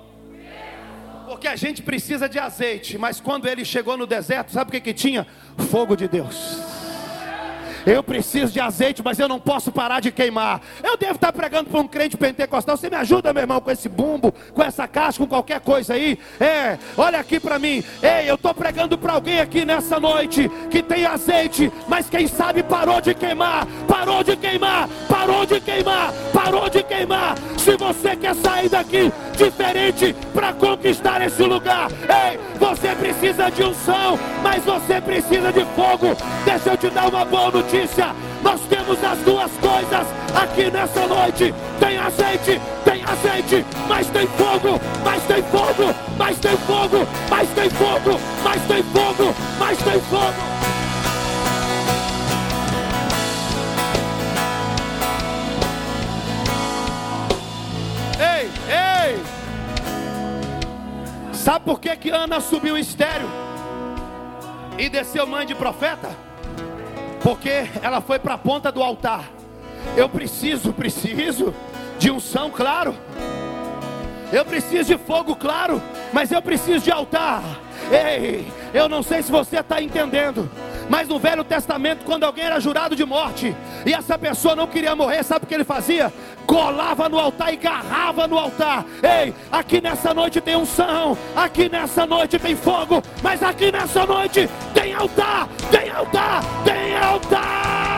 [1.28, 4.80] Porque a gente precisa de azeite, mas quando ele chegou no deserto, sabe o que,
[4.80, 5.26] que tinha?
[5.70, 6.77] Fogo de Deus.
[7.86, 10.60] Eu preciso de azeite, mas eu não posso parar de queimar.
[10.82, 12.76] Eu devo estar pregando para um crente pentecostal.
[12.76, 16.18] Você me ajuda, meu irmão, com esse bumbo, com essa caixa, com qualquer coisa aí?
[16.40, 17.82] É, olha aqui para mim.
[18.02, 22.62] Ei, eu estou pregando para alguém aqui nessa noite que tem azeite, mas quem sabe
[22.62, 27.36] parou de queimar, parou de queimar, parou de queimar, parou de queimar.
[27.56, 32.38] Se você quer sair daqui diferente para conquistar esse lugar, ei,
[32.68, 36.14] você precisa de unção, mas você precisa de fogo.
[36.44, 38.14] Deixa eu te dar uma boa notícia.
[38.42, 41.54] Nós temos as duas coisas aqui nessa noite.
[41.80, 47.70] Tem azeite, tem azeite, mas tem fogo, mas tem fogo, mas tem fogo, mas tem
[47.70, 50.34] fogo, mas tem fogo, mas tem fogo.
[58.20, 59.37] Ei, ei!
[61.38, 63.28] Sabe por que, que Ana subiu estéreo
[64.76, 66.28] e desceu mãe de profeta?
[67.22, 69.30] porque ela foi para a ponta do altar.
[69.96, 71.54] Eu preciso, preciso
[71.98, 72.94] de unção, claro.
[74.32, 77.42] Eu preciso de fogo, claro, mas eu preciso de altar.
[77.90, 80.50] Ei, eu não sei se você está entendendo.
[80.88, 84.96] Mas no Velho Testamento, quando alguém era jurado de morte e essa pessoa não queria
[84.96, 86.12] morrer, sabe o que ele fazia?
[86.46, 88.84] Colava no altar e garrava no altar.
[89.02, 94.48] Ei, aqui nessa noite tem unção, aqui nessa noite tem fogo, mas aqui nessa noite
[94.72, 97.97] tem altar, tem altar, tem altar.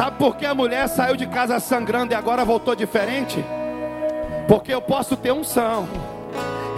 [0.00, 3.44] Sabe por que a mulher saiu de casa sangrando e agora voltou diferente?
[4.48, 5.86] Porque eu posso ter unção.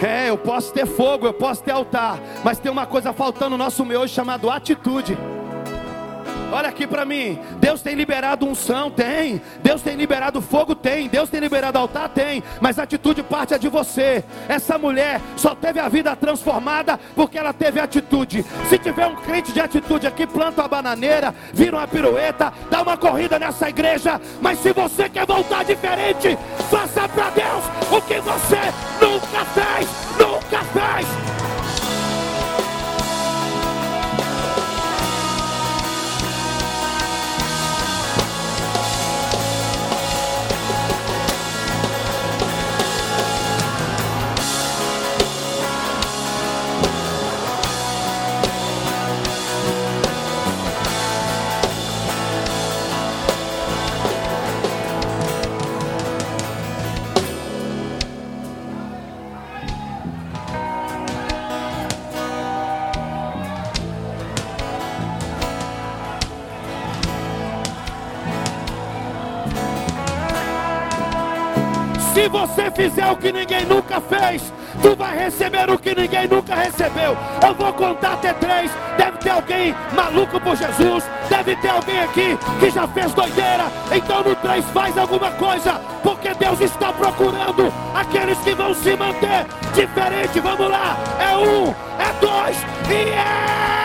[0.03, 3.59] É, eu posso ter fogo, eu posso ter altar, mas tem uma coisa faltando no
[3.59, 5.17] nosso meio hoje chamado atitude.
[6.53, 7.39] Olha aqui para mim.
[7.59, 8.91] Deus tem liberado unção?
[8.91, 9.41] Tem.
[9.63, 10.75] Deus tem liberado fogo?
[10.75, 11.09] Tem.
[11.09, 12.11] Deus tem liberado altar?
[12.11, 12.43] Tem.
[12.61, 14.23] Mas a atitude parte é de você.
[14.49, 18.45] Essa mulher só teve a vida transformada porque ela teve atitude.
[18.69, 22.99] Se tiver um crente de atitude aqui, planta uma bananeira, vira uma pirueta, dá uma
[22.99, 24.21] corrida nessa igreja.
[24.41, 26.39] Mas se você quer voltar diferente,
[26.71, 28.61] faça para Deus o que você
[29.01, 29.89] nunca fez.
[30.19, 31.42] Nunca fez.
[72.13, 76.55] Se você fizer o que ninguém nunca fez, tu vai receber o que ninguém nunca
[76.55, 77.17] recebeu.
[77.43, 78.71] Eu vou contar até três.
[78.99, 81.05] Deve ter alguém maluco por Jesus.
[81.31, 83.65] Deve ter alguém aqui que já fez doideira.
[83.91, 85.81] Então no três faz alguma coisa.
[86.03, 90.39] Porque Deus está procurando aqueles que vão se manter diferente.
[90.39, 90.97] Vamos lá.
[91.19, 92.57] É um, é dois
[92.91, 93.82] e é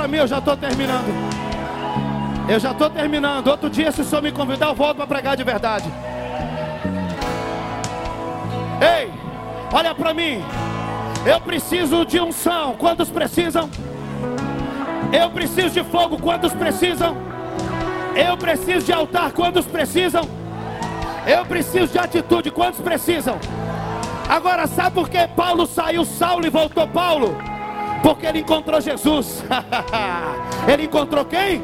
[0.00, 1.30] para mim, eu já estou terminando.
[2.48, 3.48] Eu já estou terminando.
[3.48, 5.92] Outro dia, se o senhor me convidar, eu volto para pregar de verdade.
[8.80, 9.12] Ei,
[9.70, 10.42] olha para mim.
[11.26, 12.76] Eu preciso de unção.
[12.78, 13.68] Quantos precisam?
[15.12, 16.16] Eu preciso de fogo.
[16.18, 17.14] Quantos precisam?
[18.16, 19.32] Eu preciso de altar.
[19.32, 20.22] Quantos precisam?
[21.26, 22.50] Eu preciso de atitude.
[22.50, 23.38] Quantos precisam?
[24.26, 27.49] Agora, sabe por que Paulo saiu Saulo e voltou Paulo?
[28.02, 29.42] Porque ele encontrou Jesus.
[30.72, 31.62] ele encontrou quem?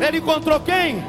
[0.00, 1.04] Ele encontrou quem?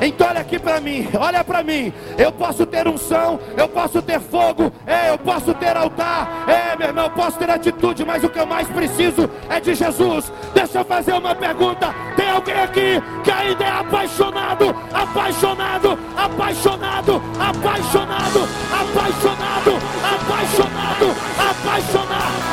[0.00, 1.92] Então olha aqui para mim, olha para mim.
[2.18, 6.88] Eu posso ter unção, eu posso ter fogo, é, eu posso ter altar, é, meu
[6.88, 10.32] irmão, eu posso ter atitude, mas o que eu mais preciso é de Jesus.
[10.52, 11.94] Deixa eu fazer uma pergunta.
[12.16, 22.43] Tem alguém aqui que ainda é apaixonado, apaixonado, apaixonado, apaixonado, apaixonado, apaixonado, apaixonado, chacatarada.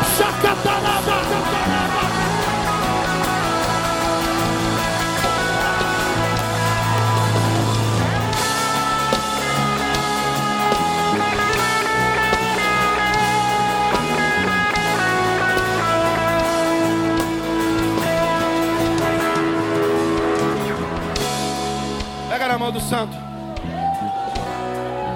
[22.57, 23.15] Mão do santo.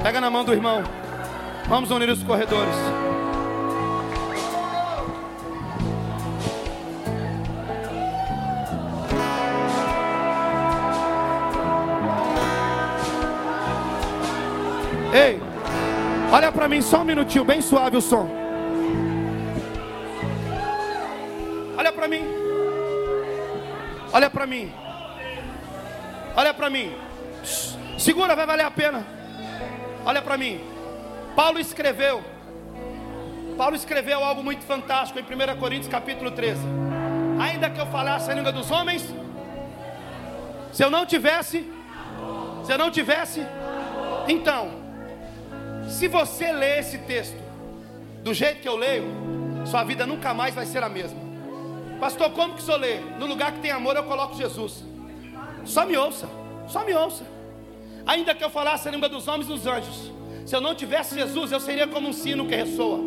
[0.03, 0.83] Pega na mão do irmão.
[1.67, 2.75] Vamos unir os corredores.
[15.13, 15.41] Ei,
[16.31, 18.29] olha para mim só um minutinho, bem suave o som.
[21.77, 22.21] Olha para mim.
[24.11, 24.71] Olha para mim.
[26.35, 27.04] Olha para mim.
[28.05, 29.03] Segura, vai valer a pena.
[30.05, 30.61] Olha para mim.
[31.35, 32.23] Paulo escreveu.
[33.57, 36.61] Paulo escreveu algo muito fantástico em 1 Coríntios capítulo 13.
[37.41, 39.03] Ainda que eu falasse a língua dos homens,
[40.71, 41.67] se eu não tivesse,
[42.63, 43.41] se eu não tivesse,
[44.27, 44.69] então,
[45.89, 47.41] se você ler esse texto
[48.23, 49.05] do jeito que eu leio,
[49.65, 51.19] sua vida nunca mais vai ser a mesma.
[51.99, 52.99] Pastor, como que o senhor lê?
[53.17, 54.83] No lugar que tem amor eu coloco Jesus.
[55.63, 56.29] Só me ouça,
[56.67, 57.33] só me ouça.
[58.05, 60.11] Ainda que eu falasse a língua dos homens e dos anjos,
[60.45, 62.99] se eu não tivesse Jesus, eu seria como um sino que ressoa,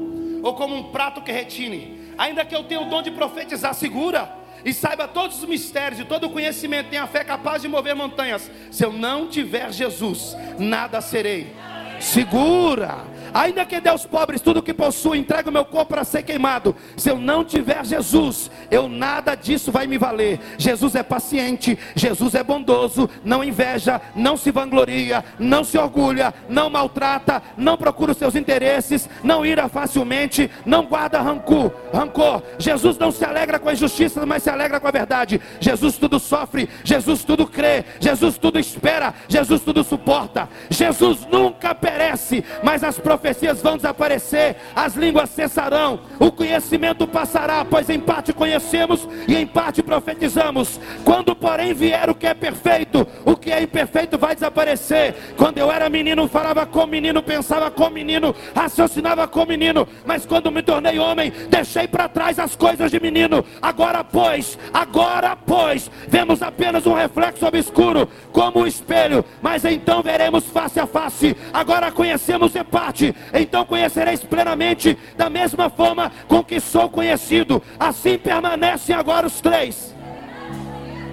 [0.43, 2.13] ou como um prato que retine.
[2.19, 6.05] Ainda que eu tenha o dom de profetizar, segura, e saiba todos os mistérios e
[6.05, 8.51] todo o conhecimento, tenha fé capaz de mover montanhas.
[8.73, 11.55] Se eu não tiver Jesus, nada serei.
[12.01, 12.99] Segura,
[13.39, 16.75] Ainda que dê aos pobres tudo que possuo, entregue o meu corpo para ser queimado.
[16.97, 20.41] Se eu não tiver Jesus, eu nada disso vai me valer.
[20.59, 26.69] Jesus é paciente, Jesus é bondoso, não inveja, não se vangloria, não se orgulha, não
[26.69, 31.71] maltrata, não procura os seus interesses, não ira facilmente, não guarda rancor.
[31.95, 32.43] rancor.
[32.59, 35.41] Jesus não se alegra com a injustiça, mas se alegra com a verdade.
[35.61, 40.49] Jesus tudo sofre, Jesus tudo crê, Jesus tudo espera, Jesus tudo suporta.
[40.69, 47.63] Jesus nunca perece, mas as profecias profecias vão desaparecer, as línguas cessarão, o conhecimento passará,
[47.63, 50.81] pois em parte conhecemos e em parte profetizamos.
[51.05, 55.15] Quando, porém, vier o que é perfeito, o que é imperfeito vai desaparecer.
[55.37, 60.51] Quando eu era menino, falava com menino, pensava com menino, raciocinava com menino, mas quando
[60.51, 63.45] me tornei homem, deixei para trás as coisas de menino.
[63.61, 70.45] Agora, pois, agora, pois, vemos apenas um reflexo obscuro, como um espelho, mas então veremos
[70.45, 71.37] face a face.
[71.53, 77.63] Agora conhecemos em parte então conhecereis plenamente da mesma forma com que sou conhecido.
[77.79, 79.95] Assim permanecem agora os três: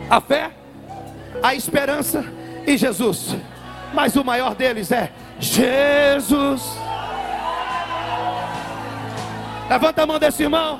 [0.09, 0.51] a fé,
[1.41, 2.25] a esperança
[2.65, 3.35] e Jesus.
[3.93, 6.77] Mas o maior deles é Jesus.
[9.69, 10.79] Levanta a mão desse irmão.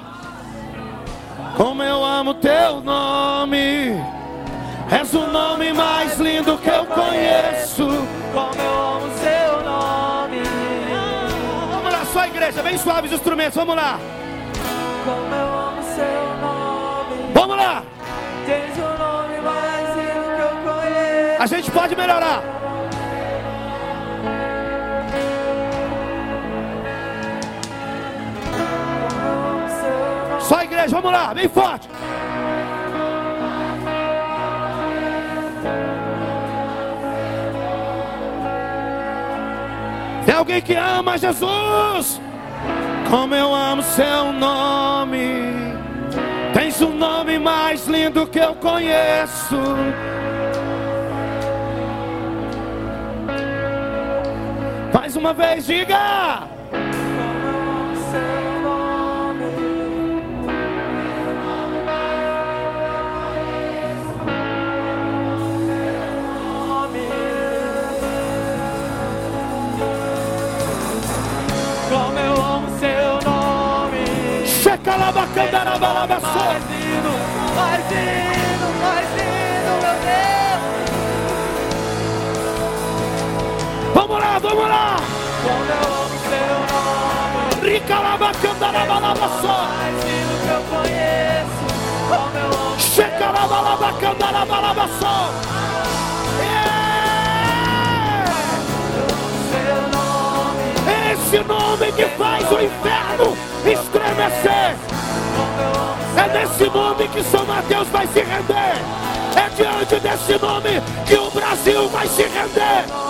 [1.56, 3.96] Como eu amo teu nome.
[4.92, 7.88] És o nome mais lindo que eu conheço.
[8.34, 9.15] Como eu amo
[12.46, 14.00] igreja, bem suaves os instrumentos, vamos lá.
[15.04, 17.34] Como eu amo seu nome.
[17.34, 17.84] Vamos lá.
[18.46, 21.42] Tens nome mais lindo que eu conheço.
[21.42, 22.44] A gente pode melhorar.
[30.40, 31.90] Só a igreja, vamos lá, bem forte.
[40.26, 42.22] Tem alguém que ama Jesus?
[43.16, 45.46] Como eu amo seu nome.
[46.54, 49.56] Tens o um nome mais lindo que eu conheço.
[54.94, 56.55] Mais uma vez, diga.
[75.76, 76.40] Rebalabalabalabaçô.
[76.40, 77.12] mais lindo,
[77.56, 80.62] mais lindo, mais lindo, meu Deus.
[83.94, 84.96] Vamos lá, vamos lá.
[85.44, 89.58] Como eu amo seu nome, Ricalabacandarabalabasó.
[89.68, 91.66] mais lindo que eu conheço.
[92.08, 95.16] Como eu amo Checalabalabacandarabalabasó.
[99.52, 104.76] seu nome, É esse nome que faz o inferno estremecer.
[106.18, 108.76] É nesse nome que São Mateus vai se render.
[109.36, 113.05] É diante desse nome que o Brasil vai se render.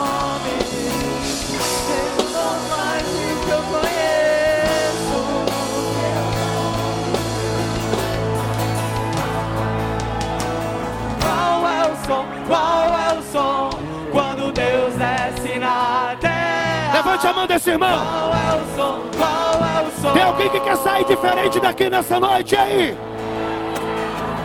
[17.16, 17.98] Levante a mão desse irmão.
[17.98, 19.00] Qual o som?
[19.18, 20.12] Qual o som?
[20.12, 22.98] Tem alguém que quer sair diferente daqui nessa noite aí?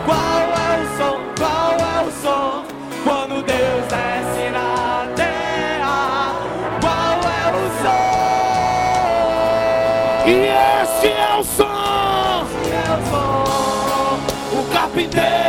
[0.05, 1.19] Qual é o som?
[1.37, 2.65] Qual é o som?
[3.03, 6.37] Quando Deus desce na terra.
[6.81, 8.07] Qual é o som?
[10.29, 10.31] E
[10.81, 12.47] esse é o som.
[12.71, 14.61] É o som.
[14.61, 15.40] O carpinteiro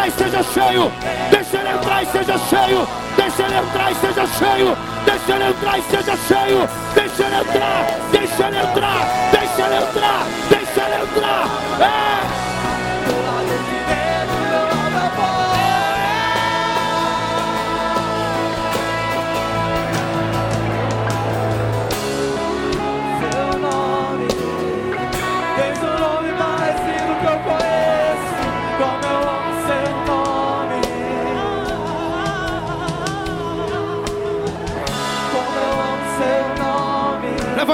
[0.00, 0.92] entrar e seja cheio.
[1.30, 2.88] Deixa ele entrar e seja cheio.
[3.16, 4.78] Deixa ele entrar e seja cheio.
[5.04, 6.68] Deixa ele entrar e seja cheio.
[6.94, 7.86] Deixa ele entrar.
[8.10, 9.30] Deixa ele entrar.
[9.30, 10.26] Deixa ele entrar.
[10.48, 11.46] Deixa ele entrar.
[11.80, 12.29] É.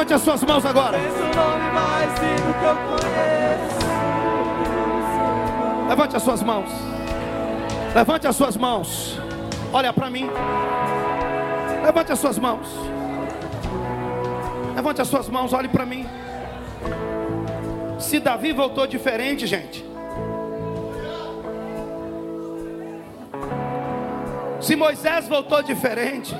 [0.06, 0.98] Levante as suas mãos agora.
[0.98, 1.26] Conheço.
[5.88, 6.70] Levante as suas mãos.
[7.92, 9.18] Levante as suas mãos.
[9.72, 10.30] Olha para mim.
[11.84, 12.68] Levante as suas mãos.
[14.76, 16.06] Levante as suas mãos, olhe para mim.
[17.98, 19.84] Se Davi voltou diferente, gente.
[24.60, 26.32] Se Moisés voltou diferente.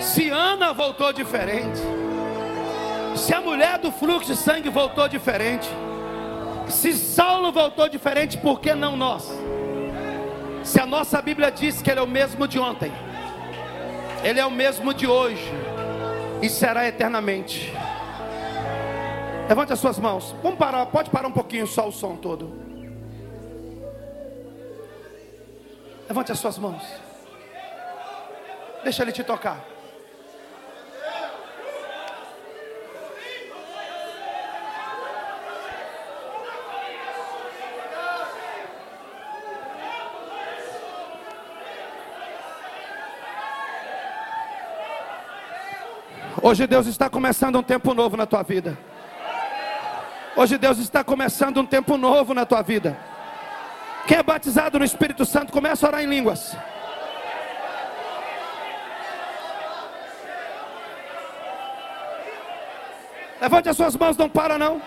[0.00, 1.78] Se Ana voltou diferente.
[3.14, 5.68] Se a mulher do fluxo de sangue voltou diferente.
[6.68, 9.28] Se Saulo voltou diferente, por que não nós?
[10.64, 12.92] Se a nossa Bíblia diz que Ele é o mesmo de ontem,
[14.22, 15.44] Ele é o mesmo de hoje
[16.40, 17.72] e será eternamente.
[19.48, 20.34] Levante as suas mãos.
[20.42, 22.52] Vamos parar, pode parar um pouquinho só o som todo.
[26.08, 26.82] Levante as suas mãos.
[28.84, 29.79] Deixa Ele te tocar.
[46.42, 48.78] Hoje Deus está começando um tempo novo na tua vida.
[50.34, 52.96] Hoje Deus está começando um tempo novo na tua vida.
[54.06, 56.56] Quem é batizado no Espírito Santo, começa a orar em línguas.
[63.38, 64.80] Levante as suas mãos, não para não.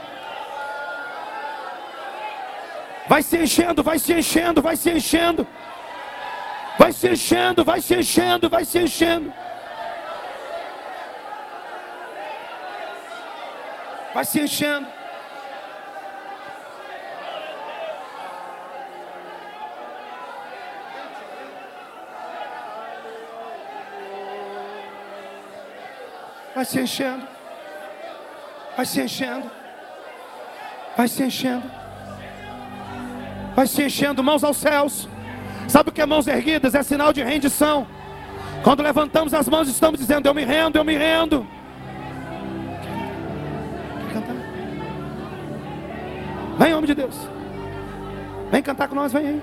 [3.07, 5.45] Vai se enchendo, vai se enchendo, vai se enchendo.
[6.79, 9.29] Vai se enchendo, vai se enchendo, vai se enchendo.
[9.29, 9.52] Vai se enchendo.
[14.13, 14.87] Vai se enchendo.
[26.55, 26.79] Vai se
[29.01, 29.51] enchendo.
[30.95, 31.71] Vai se enchendo.
[33.55, 35.09] Vai se enchendo, mãos aos céus.
[35.67, 36.75] Sabe o que é mãos erguidas?
[36.75, 37.87] É sinal de rendição.
[38.63, 41.47] Quando levantamos as mãos, estamos dizendo: Eu me rendo, eu me rendo.
[46.83, 47.15] Homem de Deus.
[48.51, 49.41] Vem cantar com nós, vem aí.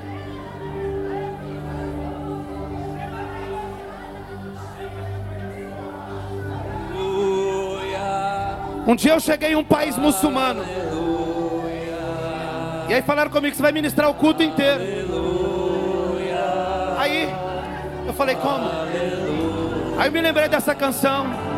[8.87, 10.63] Um dia eu cheguei em um país muçulmano.
[12.89, 14.83] E aí falaram comigo que você vai ministrar o culto inteiro.
[16.99, 17.27] Aí
[18.07, 18.69] eu falei, como?
[19.99, 21.50] Aí eu me lembrei dessa canção.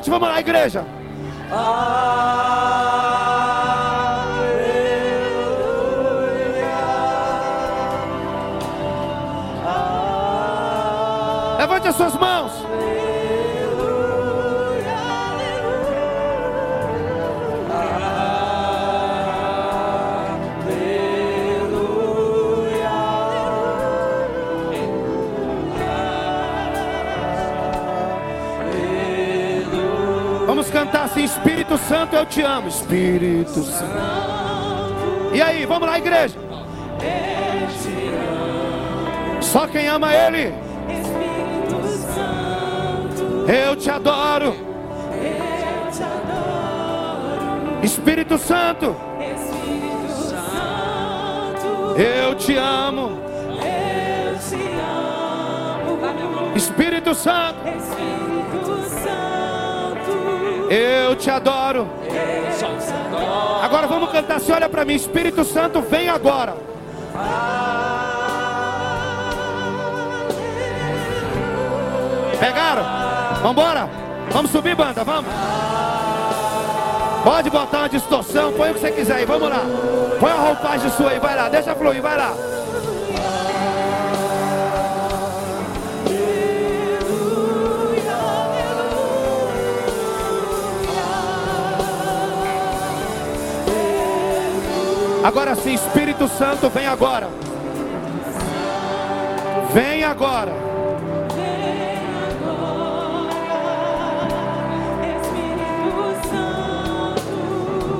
[0.00, 0.86] Cante, vamos lá, igreja.
[11.58, 12.39] Levante as suas mãos.
[31.70, 32.68] Espírito Santo, eu te amo.
[32.68, 35.30] Espírito Santo.
[35.32, 36.36] E aí, vamos lá, igreja.
[39.40, 40.52] Só quem ama Ele.
[40.88, 44.56] Espírito Santo, Eu te adoro.
[47.84, 48.96] Espírito Santo,
[51.96, 53.20] eu te amo.
[56.56, 57.60] Espírito Santo,
[60.70, 61.88] eu te adoro.
[63.62, 64.94] Agora vamos cantar assim: olha para mim.
[64.94, 66.54] Espírito Santo, vem agora.
[72.38, 72.84] Pegaram?
[73.42, 73.88] Vambora?
[74.30, 75.30] Vamos subir, banda, vamos.
[77.24, 79.60] Pode botar uma distorção, põe o que você quiser aí, vamos lá.
[80.18, 82.34] Põe a roupagem sua aí, vai lá, deixa fluir, vai lá.
[95.22, 97.28] Agora sim, Espírito Santo, vem agora.
[99.72, 100.52] Vem agora.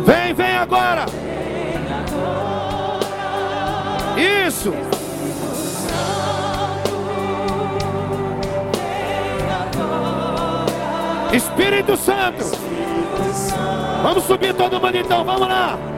[0.06, 1.04] Vem, vem agora.
[4.16, 4.72] Isso.
[11.32, 12.44] Espírito Santo.
[14.02, 15.89] Vamos subir todo mundo então, vamos lá.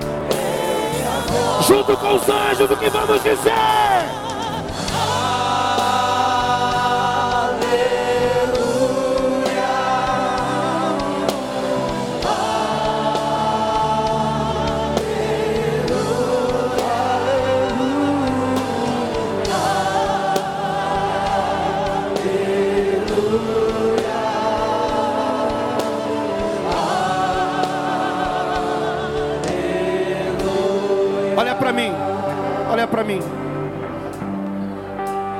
[1.67, 4.22] Junto com os anjos, o que vamos dizer?
[31.63, 31.93] Para mim.
[32.73, 33.21] Olha para mim.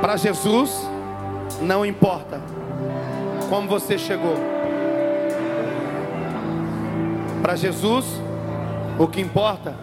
[0.01, 0.89] Para Jesus
[1.61, 2.41] não importa
[3.51, 4.37] como você chegou.
[7.43, 8.07] Para Jesus
[9.01, 9.75] o que importa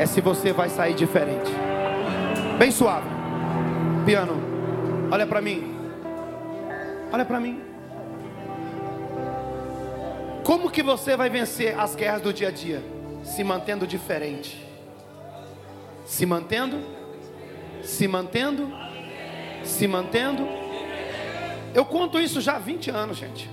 [0.00, 1.52] é se você vai sair diferente.
[2.58, 3.06] Bem suave.
[4.04, 4.34] Piano.
[5.12, 5.76] Olha para mim.
[7.12, 7.60] Olha para mim.
[10.42, 12.82] Como que você vai vencer as guerras do dia a dia?
[13.22, 14.71] Se mantendo diferente
[16.12, 16.78] se mantendo,
[17.82, 18.70] se mantendo,
[19.64, 20.46] se mantendo.
[21.74, 23.50] Eu conto isso já há 20 anos, gente.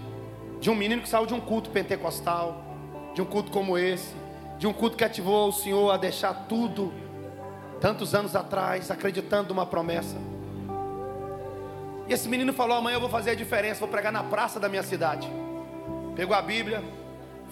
[0.59, 2.61] De um menino que saiu de um culto pentecostal,
[3.15, 4.13] de um culto como esse,
[4.57, 6.91] de um culto que ativou o Senhor a deixar tudo,
[7.79, 10.17] tantos anos atrás, acreditando numa promessa.
[12.09, 14.67] E esse menino falou: amanhã eu vou fazer a diferença, vou pregar na praça da
[14.67, 15.31] minha cidade.
[16.13, 16.83] Pegou a Bíblia,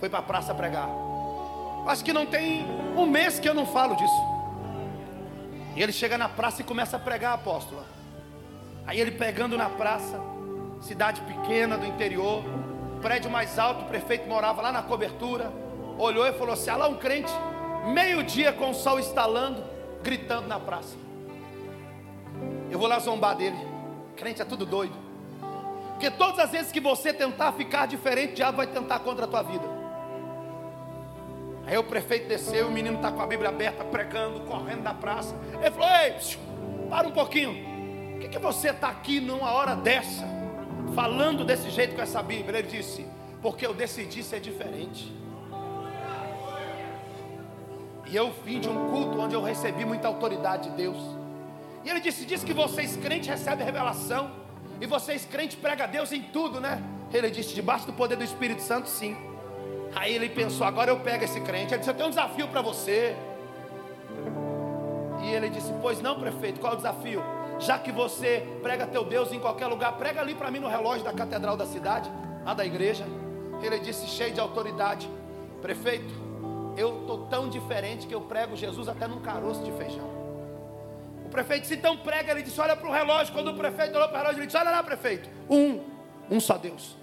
[0.01, 0.89] foi para a praça pregar.
[1.87, 2.65] Acho que não tem
[2.97, 4.36] um mês que eu não falo disso.
[5.77, 7.85] E ele chega na praça e começa a pregar, apóstola.
[8.87, 10.19] Aí ele pegando na praça,
[10.81, 12.43] cidade pequena do interior,
[12.99, 15.53] prédio mais alto, o prefeito morava lá na cobertura,
[15.99, 17.31] olhou e falou assim: ah lá um crente,
[17.93, 19.63] meio-dia com o sol estalando,
[20.01, 20.97] gritando na praça.
[22.71, 23.57] Eu vou lá zombar dele.
[24.15, 24.95] Crente é tudo doido.
[25.91, 29.27] Porque todas as vezes que você tentar ficar diferente, o diabo vai tentar contra a
[29.27, 29.76] tua vida.
[31.67, 35.35] Aí o prefeito desceu, o menino está com a Bíblia aberta, pregando, correndo na praça.
[35.61, 36.39] Ele falou: Ei, psiu,
[36.89, 37.53] para um pouquinho.
[38.13, 40.25] Por que, que você está aqui numa hora dessa,
[40.95, 42.59] falando desse jeito com essa Bíblia?
[42.59, 43.05] Ele disse:
[43.41, 45.13] Porque eu decidi ser diferente.
[48.09, 50.97] E eu vim de um culto onde eu recebi muita autoridade de Deus.
[51.83, 54.31] E ele disse: Diz que vocês crentes recebem revelação.
[54.79, 56.81] E vocês crentes pregam a Deus em tudo, né?
[57.13, 59.17] Ele disse: Debaixo do poder do Espírito Santo, sim.
[59.99, 61.73] Aí ele pensou: agora eu pego esse crente.
[61.73, 63.15] Ele disse: Eu tenho um desafio para você.
[65.21, 67.23] ele disse: Pois não, prefeito, qual é o desafio?
[67.59, 71.03] Já que você prega teu Deus em qualquer lugar, prega ali para mim no relógio
[71.03, 72.09] da catedral da cidade,
[72.45, 73.05] lá da igreja.
[73.61, 75.09] Ele disse, cheio de autoridade:
[75.61, 76.13] Prefeito,
[76.77, 80.07] eu estou tão diferente que eu prego Jesus até num caroço de feijão.
[81.25, 82.31] O prefeito disse: Então prega.
[82.31, 83.33] Ele disse: Olha para o relógio.
[83.33, 85.27] Quando o prefeito olhou para o relógio, ele disse: Olha lá, prefeito.
[85.49, 85.81] Um,
[86.29, 86.95] um só Deus.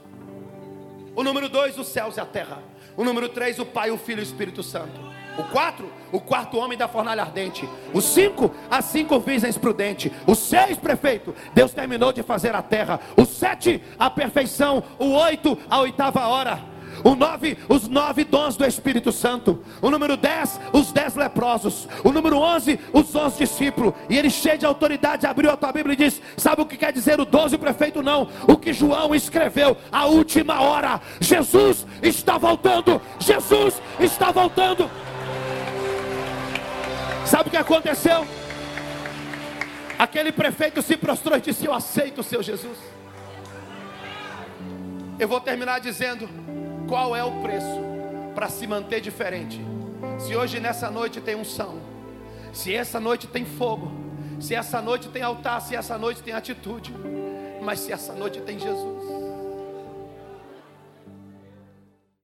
[1.16, 2.62] O número dois, os céus e a terra.
[2.96, 5.00] O número três, o Pai, o Filho e o Espírito Santo.
[5.36, 7.68] O quatro, o quarto homem da fornalha ardente.
[7.92, 10.12] O cinco, as cinco virgens prudentes.
[10.26, 13.00] O seis, prefeito, Deus terminou de fazer a terra.
[13.16, 14.82] O sete, a perfeição.
[14.98, 16.73] O oito, a oitava hora.
[17.02, 19.62] O nove, os nove dons do Espírito Santo.
[19.80, 21.88] O número dez, os dez leprosos.
[22.04, 23.94] O número onze, os onze discípulos.
[24.08, 26.92] E ele, cheio de autoridade, abriu a tua Bíblia e disse: Sabe o que quer
[26.92, 28.02] dizer o doze, o prefeito?
[28.02, 28.28] Não.
[28.46, 31.00] O que João escreveu, a última hora.
[31.20, 33.00] Jesus está voltando.
[33.18, 34.90] Jesus está voltando.
[37.24, 38.26] Sabe o que aconteceu?
[39.98, 42.78] Aquele prefeito se prostrou e disse: Eu aceito o seu Jesus.
[45.18, 46.28] Eu vou terminar dizendo
[46.88, 47.80] qual é o preço
[48.34, 49.60] para se manter diferente.
[50.18, 51.80] Se hoje nessa noite tem unção,
[52.52, 53.90] se essa noite tem fogo,
[54.40, 56.94] se essa noite tem altar, se essa noite tem atitude,
[57.62, 59.03] mas se essa noite tem Jesus.